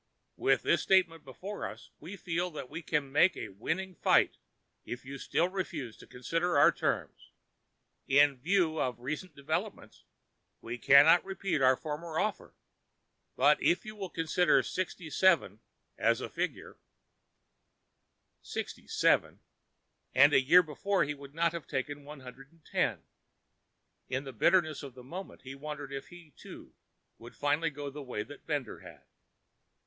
[0.35, 4.37] With this statement before us, we feel that we can make a winning fight
[4.83, 7.29] if you still refuse to consider our terms.
[8.07, 10.03] In view of recent developments,
[10.59, 12.55] we cannot repeat our former offer
[13.35, 15.59] but if you will consider sixty seven
[15.99, 16.79] as a figure——"
[18.41, 19.39] Sixty seven!
[20.15, 23.03] And a year before he would not have taken one hundred and ten!
[24.09, 26.73] In the bitterness of the moment, he wondered if he, too,
[27.19, 29.03] would finally go the way that Bender had.